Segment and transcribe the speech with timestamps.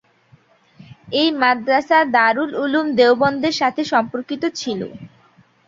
[1.13, 4.81] এই মাদ্রাসা দারুল উলুম দেওবন্দের সাথে সম্পর্কিত ছিল।